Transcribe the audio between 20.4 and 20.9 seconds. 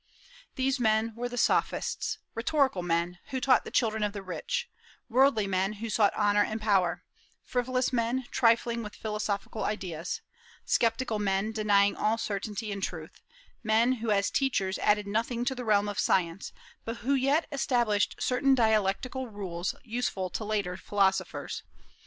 later